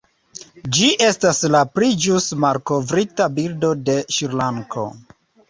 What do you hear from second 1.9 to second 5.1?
ĵus malkovrita birdo de Srilanko.